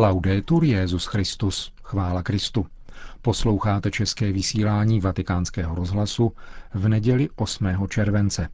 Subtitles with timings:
[0.00, 2.66] Laudetur Jezus Christus, chvála Kristu.
[3.22, 6.32] Posloucháte české vysílání Vatikánského rozhlasu
[6.74, 7.68] v neděli 8.
[7.88, 8.48] července.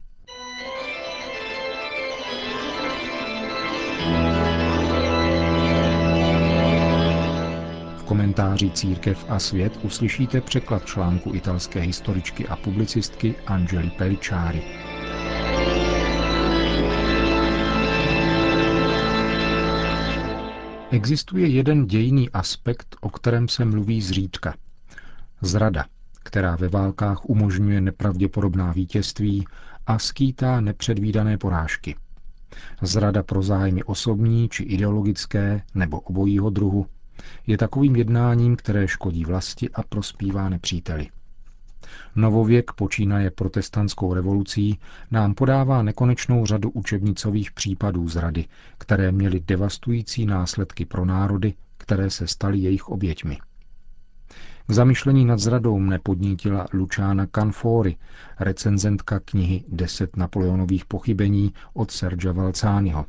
[7.97, 14.63] V komentáři Církev a svět uslyšíte překlad článku italské historičky a publicistky Angeli Peliciari.
[20.91, 24.55] Existuje jeden dějný aspekt, o kterém se mluví zřídka.
[25.41, 25.85] Zrada,
[26.23, 29.45] která ve válkách umožňuje nepravděpodobná vítězství
[29.87, 31.95] a skýtá nepředvídané porážky.
[32.81, 36.85] Zrada pro zájmy osobní či ideologické nebo obojího druhu
[37.47, 41.07] je takovým jednáním, které škodí vlasti a prospívá nepříteli.
[42.15, 44.79] Novověk počínaje protestantskou revolucí
[45.11, 48.45] nám podává nekonečnou řadu učebnicových případů zrady,
[48.77, 53.37] které měly devastující následky pro národy, které se staly jejich oběťmi.
[54.67, 57.97] K zamyšlení nad zradou mne podnítila Luciana Canfori,
[58.39, 63.05] recenzentka knihy Deset Napoleonových pochybení od Sergia Valcányho.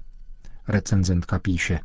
[0.68, 1.80] Recenzentka píše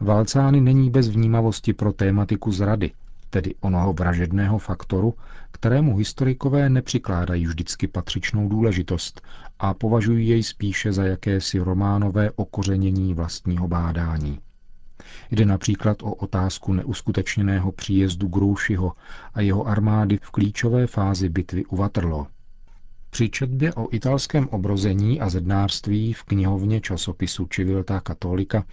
[0.00, 2.90] Valcány není bez vnímavosti pro tématiku zrady,
[3.30, 5.14] tedy onoho vražedného faktoru,
[5.52, 9.20] kterému historikové nepřikládají vždycky patřičnou důležitost
[9.58, 14.40] a považují jej spíše za jakési románové okořenění vlastního bádání.
[15.30, 18.92] Jde například o otázku neuskutečněného příjezdu Grouchyho
[19.34, 22.26] a jeho armády v klíčové fázi bitvy u Waterloo.
[23.10, 28.64] Při četbě o italském obrození a zednářství v knihovně časopisu Civilta Katolika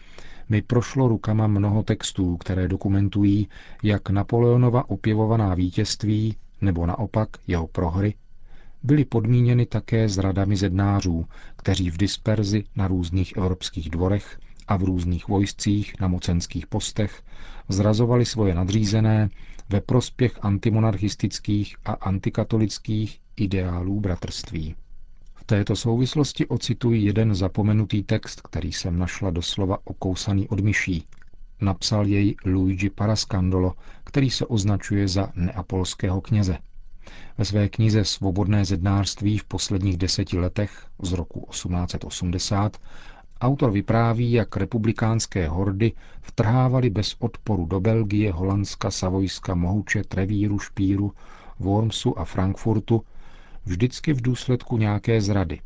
[0.50, 3.47] mi prošlo rukama mnoho textů, které dokumentují,
[3.83, 8.13] jak Napoleonova opěvovaná vítězství, nebo naopak jeho prohry,
[8.83, 11.25] byly podmíněny také zradami zednářů,
[11.56, 17.22] kteří v disperzi na různých evropských dvorech a v různých vojscích na mocenských postech
[17.69, 19.30] zrazovali svoje nadřízené
[19.69, 24.75] ve prospěch antimonarchistických a antikatolických ideálů bratrství
[25.46, 31.03] této souvislosti ocituji jeden zapomenutý text, který jsem našla doslova okousaný od myší.
[31.62, 36.57] Napsal jej Luigi Parascandolo, který se označuje za neapolského kněze.
[37.38, 42.78] Ve své knize Svobodné zednářství v posledních deseti letech z roku 1880
[43.41, 45.91] autor vypráví, jak republikánské hordy
[46.22, 51.13] vtrhávaly bez odporu do Belgie, Holandska, Savojska, Mohuče, Trevíru, Špíru,
[51.59, 53.03] Wormsu a Frankfurtu
[53.66, 55.59] vždycky v důsledku nějaké zrady,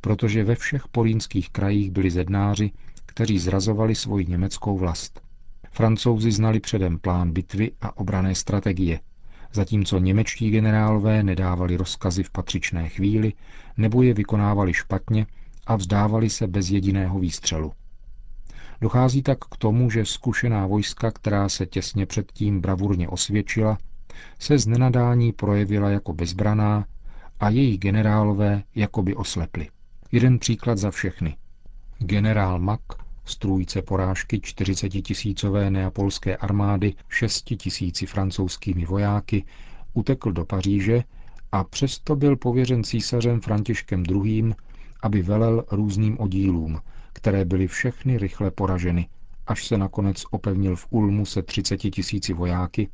[0.00, 2.70] protože ve všech polínských krajích byli zednáři,
[3.06, 5.20] kteří zrazovali svoji německou vlast.
[5.72, 9.00] Francouzi znali předem plán bitvy a obrané strategie,
[9.52, 13.32] zatímco němečtí generálové nedávali rozkazy v patřičné chvíli
[13.76, 15.26] nebo je vykonávali špatně
[15.66, 17.72] a vzdávali se bez jediného výstřelu.
[18.80, 23.78] Dochází tak k tomu, že zkušená vojska, která se těsně předtím bravurně osvědčila,
[24.38, 26.86] se z nenadání projevila jako bezbraná
[27.40, 29.68] a její generálové jakoby oslepli.
[30.12, 31.36] Jeden příklad za všechny.
[31.98, 32.82] Generál Mack,
[33.24, 39.44] strůjce porážky 40 tisícové neapolské armády 6 tisíci francouzskými vojáky,
[39.94, 41.04] utekl do Paříže
[41.52, 44.54] a přesto byl pověřen císařem Františkem II.,
[45.02, 46.80] aby velel různým oddílům,
[47.12, 49.08] které byly všechny rychle poraženy,
[49.46, 52.88] až se nakonec opevnil v Ulmu se 30 tisíci vojáky,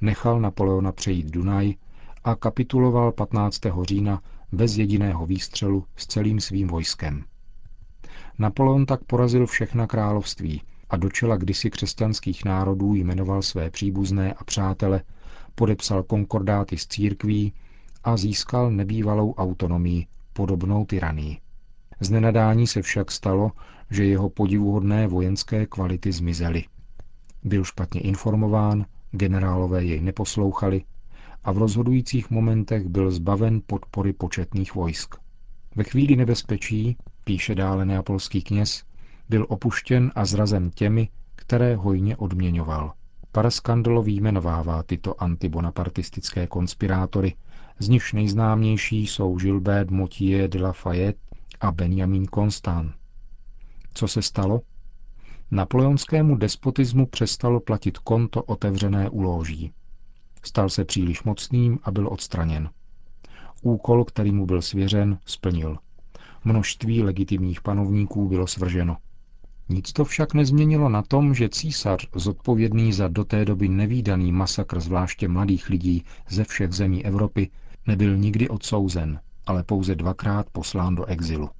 [0.00, 1.74] nechal Napoleona přejít Dunaj
[2.24, 3.60] a kapituloval 15.
[3.82, 4.20] října
[4.52, 7.24] bez jediného výstřelu s celým svým vojskem.
[8.38, 14.44] Napoleon tak porazil všechna království a do čela kdysi křesťanských národů jmenoval své příbuzné a
[14.44, 15.02] přátele,
[15.54, 17.52] podepsal konkordáty s církví
[18.04, 21.38] a získal nebývalou autonomii, podobnou tyranii.
[22.00, 23.50] Z nenadání se však stalo,
[23.90, 26.64] že jeho podivuhodné vojenské kvality zmizely.
[27.42, 30.82] Byl špatně informován, generálové jej neposlouchali
[31.44, 35.14] a v rozhodujících momentech byl zbaven podpory početných vojsk.
[35.76, 38.84] Ve chvíli nebezpečí, píše dále neapolský kněz,
[39.28, 42.92] byl opuštěn a zrazen těmi, které hojně odměňoval.
[43.32, 47.34] Paraskandolo výjmenovává tyto antibonapartistické konspirátory,
[47.78, 51.20] z nichž nejznámější jsou Gilbert Motier de Lafayette
[51.60, 52.94] a Benjamin Constant.
[53.94, 54.60] Co se stalo?
[55.50, 59.72] Napoleonskému despotismu přestalo platit konto otevřené uloží.
[60.44, 62.70] Stal se příliš mocným a byl odstraněn.
[63.62, 65.78] Úkol, který mu byl svěřen, splnil.
[66.44, 68.96] Množství legitimních panovníků bylo svrženo.
[69.68, 74.80] Nic to však nezměnilo na tom, že císař, zodpovědný za do té doby nevýdaný masakr
[74.80, 77.50] zvláště mladých lidí ze všech zemí Evropy,
[77.86, 81.50] nebyl nikdy odsouzen, ale pouze dvakrát poslán do exilu.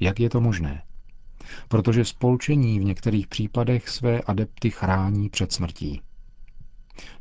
[0.00, 0.82] Jak je to možné?
[1.68, 6.00] protože spolčení v některých případech své adepty chrání před smrtí.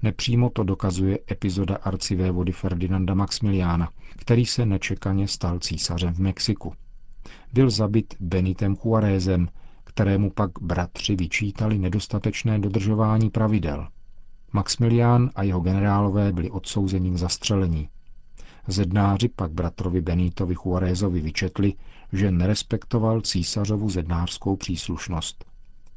[0.01, 6.73] Nepřímo to dokazuje epizoda arcivévody Ferdinanda Maximiliána, který se nečekaně stal císařem v Mexiku.
[7.53, 9.47] Byl zabit Benitem Juarezem,
[9.83, 13.87] kterému pak bratři vyčítali nedostatečné dodržování pravidel.
[14.53, 17.89] Maximilián a jeho generálové byli odsouzeni k zastřelení.
[18.67, 21.73] Zednáři pak bratrovi Benitovi Juarezovi vyčetli,
[22.13, 25.45] že nerespektoval císařovu zednářskou příslušnost,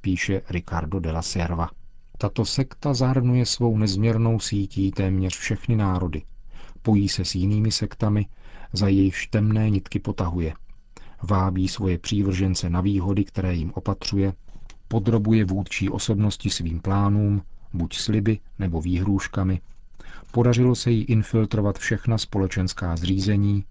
[0.01, 1.71] píše Ricardo de la Sierva.
[2.19, 6.23] Tato sekta zahrnuje svou nezměrnou sítí téměř všechny národy.
[6.83, 8.27] Pojí se s jinými sektami,
[8.73, 10.55] za jejich temné nitky potahuje.
[11.23, 14.33] Vábí svoje přívržence na výhody, které jim opatřuje,
[14.89, 17.43] podrobuje vůdčí osobnosti svým plánům,
[17.73, 19.61] buď sliby nebo výhrůžkami.
[20.33, 23.65] Podařilo se jí infiltrovat všechna společenská zřízení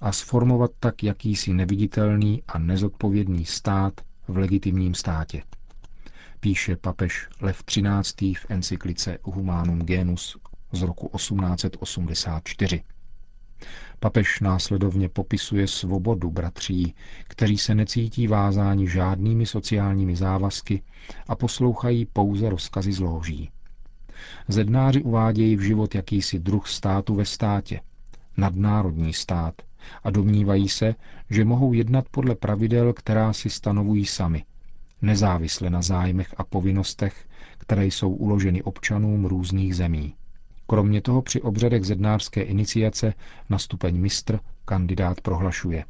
[0.00, 5.42] a sformovat tak jakýsi neviditelný a nezodpovědný stát v legitimním státě
[6.40, 8.34] píše papež Lev XIII.
[8.34, 10.36] v encyklice Humanum Genus
[10.72, 12.82] z roku 1884.
[14.00, 16.94] Papež následovně popisuje svobodu bratří,
[17.24, 20.82] kteří se necítí vázáni žádnými sociálními závazky
[21.28, 23.50] a poslouchají pouze rozkazy z loží.
[24.48, 27.80] Zednáři uvádějí v život jakýsi druh státu ve státě,
[28.36, 29.54] nadnárodní stát,
[30.02, 30.94] a domnívají se,
[31.30, 34.44] že mohou jednat podle pravidel, která si stanovují sami–
[35.02, 37.26] nezávisle na zájmech a povinnostech,
[37.58, 40.14] které jsou uloženy občanům různých zemí.
[40.66, 43.14] Kromě toho při obřadech zednářské iniciace
[43.50, 45.84] na stupeň mistr kandidát prohlašuje.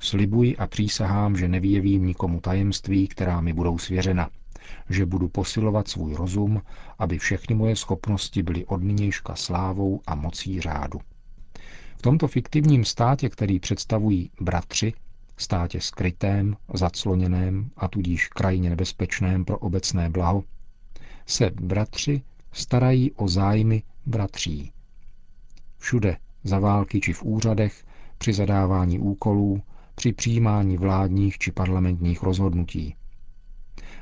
[0.00, 4.30] Slibuji a přísahám, že nevyjevím nikomu tajemství, která mi budou svěřena,
[4.90, 6.62] že budu posilovat svůj rozum,
[6.98, 11.00] aby všechny moje schopnosti byly od nynějška slávou a mocí řádu.
[11.98, 14.92] V tomto fiktivním státě, který představují bratři,
[15.36, 20.44] státě skrytém, zacloněném a tudíž krajně nebezpečném pro obecné blaho,
[21.26, 24.72] se bratři starají o zájmy bratří.
[25.78, 27.84] Všude, za války či v úřadech,
[28.18, 29.62] při zadávání úkolů,
[29.94, 32.94] při přijímání vládních či parlamentních rozhodnutí.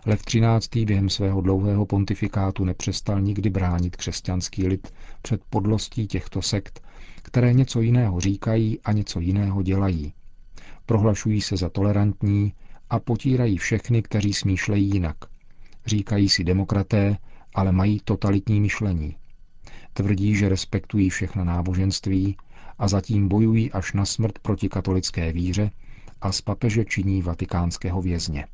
[0.07, 0.87] Lev XIII.
[0.87, 6.83] během svého dlouhého pontifikátu nepřestal nikdy bránit křesťanský lid před podlostí těchto sekt,
[7.23, 10.13] které něco jiného říkají a něco jiného dělají,
[10.91, 12.53] Prohlašují se za tolerantní
[12.91, 15.17] a potírají všechny, kteří smýšlejí jinak.
[15.87, 17.17] Říkají si demokraté,
[17.55, 19.17] ale mají totalitní myšlení.
[19.93, 22.37] Tvrdí, že respektují všechna náboženství
[22.79, 25.71] a zatím bojují až na smrt proti katolické víře
[26.21, 28.47] a z papeže činí vatikánského vězně.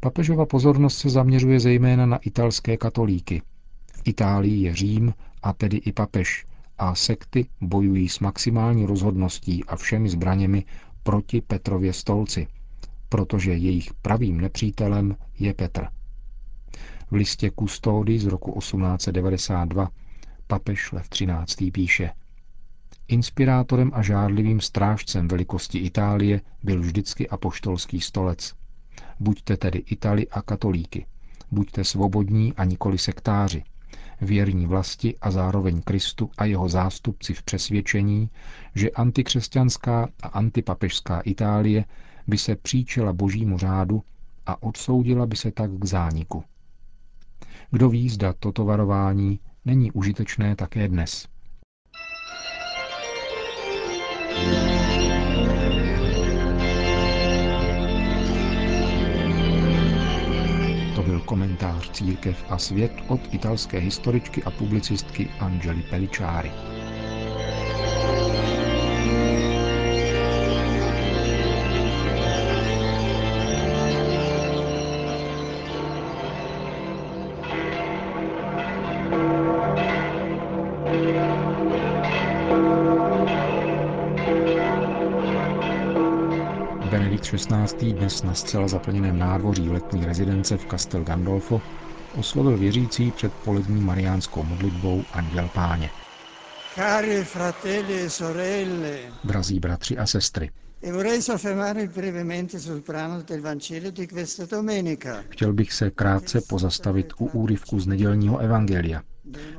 [0.00, 3.42] Papežova pozornost se zaměřuje zejména na italské katolíky.
[3.92, 6.46] V Itálii je Řím a tedy i papež
[6.78, 10.64] a sekty bojují s maximální rozhodností a všemi zbraněmi
[11.08, 12.46] proti Petrově stolci,
[13.08, 15.86] protože jejich pravým nepřítelem je Petr.
[17.10, 19.90] V listě Kustody z roku 1892
[20.46, 21.70] papež Lev XIII.
[21.70, 22.10] píše
[23.08, 28.54] Inspirátorem a žádlivým strážcem velikosti Itálie byl vždycky apoštolský stolec.
[29.20, 31.06] Buďte tedy Itali a katolíky.
[31.50, 33.62] Buďte svobodní a nikoli sektáři
[34.20, 38.30] věrní vlasti a zároveň Kristu a jeho zástupci v přesvědčení,
[38.74, 41.84] že antikřesťanská a antipapežská Itálie
[42.26, 44.02] by se příčila božímu řádu
[44.46, 46.44] a odsoudila by se tak k zániku.
[47.70, 51.28] Kdo ví, zda toto varování není užitečné také dnes.
[54.38, 54.67] you
[61.28, 66.77] komentář Církev a svět od italské historičky a publicistky Angeli Pellicciari.
[86.90, 87.92] Benedikt XVI.
[87.92, 91.60] dnes na zcela zaplněném nádvoří letní rezidence v Castel Gandolfo
[92.16, 95.90] oslovil věřící před polední mariánskou modlitbou Anděl Páně.
[96.74, 100.50] Cari fratelli e sorelle, Drazí bratři a sestry,
[100.82, 101.22] e
[105.28, 109.02] Chtěl bych se krátce pozastavit u úryvku z nedělního evangelia,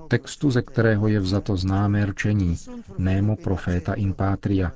[0.08, 2.58] textu, ze kterého je vzato známé rčení
[2.98, 4.72] Nemo profeta in patria,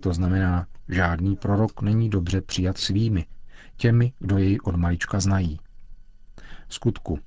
[0.00, 3.26] to znamená, žádný prorok není dobře přijat svými,
[3.76, 5.60] těmi, kdo jej od malička znají.
[6.68, 7.18] Skutku,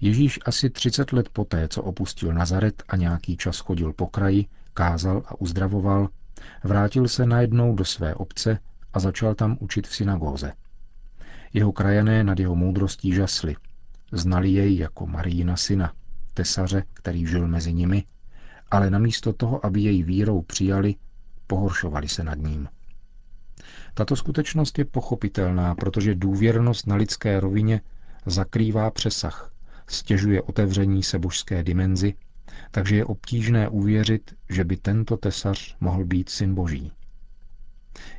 [0.00, 5.22] Ježíš asi 30 let poté, co opustil Nazaret a nějaký čas chodil po kraji, kázal
[5.26, 6.08] a uzdravoval,
[6.64, 8.58] vrátil se najednou do své obce
[8.92, 10.52] a začal tam učit v synagóze.
[11.52, 13.56] Jeho krajané nad jeho moudrostí žasli.
[14.12, 15.92] Znali jej jako Marína syna,
[16.34, 18.04] tesaře, který žil mezi nimi,
[18.70, 20.94] ale namísto toho, aby jej vírou přijali,
[21.46, 22.68] pohoršovali se nad ním.
[23.94, 27.80] Tato skutečnost je pochopitelná, protože důvěrnost na lidské rovině
[28.26, 29.52] zakrývá přesah,
[29.86, 32.14] stěžuje otevření se božské dimenzi,
[32.70, 36.92] takže je obtížné uvěřit, že by tento tesař mohl být syn boží.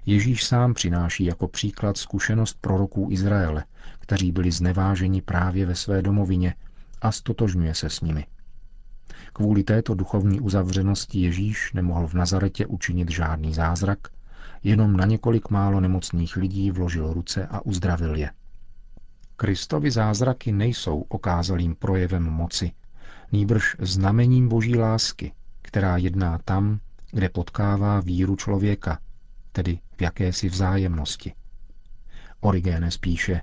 [0.06, 3.66] Ježíš sám přináší jako příklad zkušenost proroků Izraele,
[4.00, 6.56] kteří byli zneváženi právě ve své domovině
[7.02, 8.26] a stotožňuje se s nimi.
[9.34, 14.00] Kvůli této duchovní uzavřenosti Ježíš nemohl v Nazaretě učinit žádný zázrak,
[14.64, 18.32] jenom na několik málo nemocných lidí vložil ruce a uzdravil je.
[19.36, 22.72] Kristovi zázraky nejsou okázalým projevem moci,
[23.32, 26.80] nýbrž znamením boží lásky, která jedná tam,
[27.12, 29.00] kde potkává víru člověka,
[29.52, 31.34] tedy v jakési vzájemnosti.
[32.40, 33.42] Origenes píše,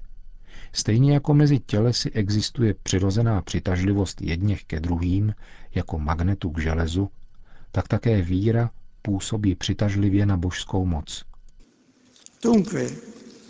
[0.73, 5.35] stejně jako mezi tělesy existuje přirozená přitažlivost jedněch ke druhým,
[5.75, 7.11] jako magnetu k železu,
[7.73, 8.71] tak také víra
[9.07, 11.25] působí přitažlivě na božskou moc.
[12.43, 12.91] Dunque,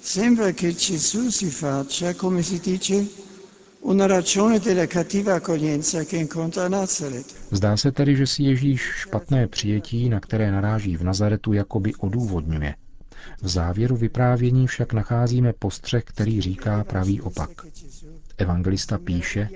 [0.02, 2.94] sembra che Gesù si faccia, come si dice,
[3.80, 7.34] una ragione della cattiva accoglienza che incontra Nazareth.
[7.50, 12.74] Zdá se tedy, že si Ježíš špatné přijetí, na které naráží v Nazaretu, jakoby odůvodňuje.
[13.42, 17.50] V závěru vyprávění však nacházíme postřeh, který říká pravý opak.
[18.38, 19.48] Evangelista píše,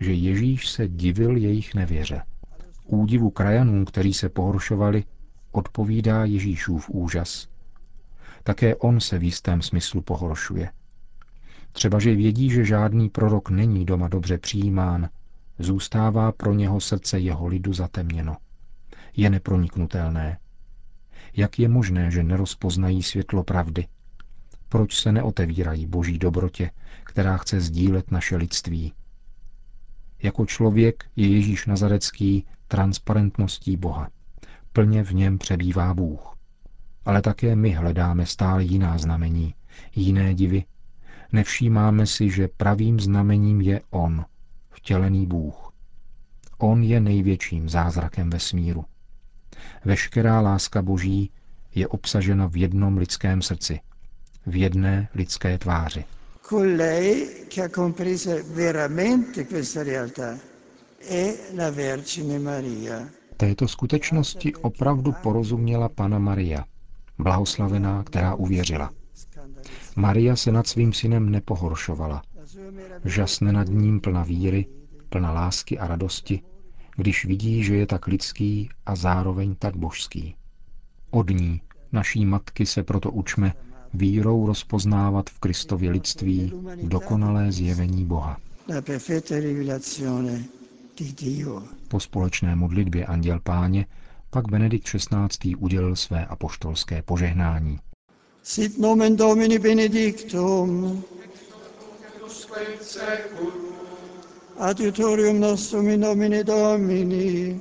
[0.00, 2.22] že Ježíš se divil jejich nevěře.
[2.86, 5.04] Údivu krajanů, kteří se pohoršovali,
[5.56, 7.48] odpovídá Ježíšův úžas.
[8.42, 10.70] Také on se v jistém smyslu pohoršuje.
[11.72, 15.08] Třeba, že vědí, že žádný prorok není doma dobře přijímán,
[15.58, 18.36] zůstává pro něho srdce jeho lidu zatemněno.
[19.16, 20.38] Je neproniknutelné.
[21.36, 23.86] Jak je možné, že nerozpoznají světlo pravdy?
[24.68, 26.70] Proč se neotevírají boží dobrotě,
[27.04, 28.92] která chce sdílet naše lidství?
[30.22, 34.08] Jako člověk je Ježíš Nazarecký transparentností Boha.
[34.76, 36.36] Plně v něm přebývá Bůh.
[37.04, 39.54] Ale také my hledáme stále jiná znamení,
[39.94, 40.64] jiné divy.
[41.32, 44.24] Nevšímáme si, že pravým znamením je On,
[44.70, 45.72] vtělený Bůh.
[46.58, 48.84] On je největším zázrakem vesmíru.
[49.84, 51.30] Veškerá láska Boží
[51.74, 53.80] je obsažena v jednom lidském srdci,
[54.46, 56.04] v jedné lidské tváři.
[56.48, 57.26] Colei
[58.54, 60.38] veramente questa realtà
[61.10, 63.25] è la Vergine Maria.
[63.36, 66.64] Této skutečnosti opravdu porozuměla Pana Maria,
[67.18, 68.90] blahoslavená, která uvěřila.
[69.96, 72.22] Maria se nad svým synem nepohoršovala.
[73.04, 74.66] Žasne nad ním plna víry,
[75.08, 76.42] plna lásky a radosti,
[76.96, 80.36] když vidí, že je tak lidský a zároveň tak božský.
[81.10, 81.60] Od ní,
[81.92, 83.52] naší matky, se proto učme
[83.94, 86.52] vírou rozpoznávat v Kristově lidství
[86.82, 88.36] dokonalé zjevení Boha.
[91.88, 93.86] Po společné modlitbě Anděl Páně
[94.30, 95.54] pak Benedikt XVI.
[95.56, 97.78] udělil své apoštolské požehnání.
[98.42, 101.02] Sit nomen Domini benedictum.
[104.58, 107.60] Adiutorium nostrum in nomine Domini.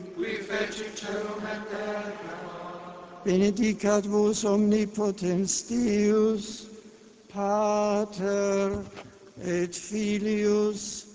[3.25, 6.67] Benedicat vos omnipotens Deus,
[7.33, 8.85] Pater
[9.41, 11.14] et Filius